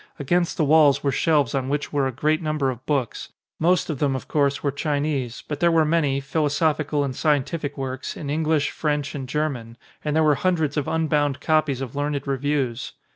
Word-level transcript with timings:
Against 0.17 0.57
the 0.57 0.65
walls 0.65 1.03
were 1.03 1.11
shelves 1.11 1.53
on 1.53 1.69
which 1.69 1.93
were 1.93 2.07
a 2.07 2.11
great 2.11 2.41
num 2.41 2.57
ber 2.57 2.71
of 2.71 2.83
books: 2.87 3.29
most 3.59 3.87
of 3.87 3.99
them, 3.99 4.15
of 4.15 4.27
course, 4.27 4.63
were 4.63 4.71
Chi 4.71 4.99
nese, 4.99 5.43
but 5.47 5.59
there 5.59 5.71
were 5.71 5.85
many, 5.85 6.19
philosophical 6.19 7.03
and 7.03 7.13
sci 7.13 7.37
entific 7.39 7.77
works, 7.77 8.17
in 8.17 8.27
English, 8.27 8.71
French 8.71 9.13
and 9.13 9.29
German; 9.29 9.77
and 10.03 10.15
there 10.15 10.23
were 10.23 10.33
hundreds 10.33 10.75
of 10.75 10.87
unbound 10.87 11.39
copies 11.39 11.81
of 11.81 11.95
learned 11.95 12.25
reviews. 12.25 12.93